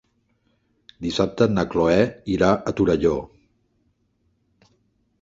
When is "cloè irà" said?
1.75-2.51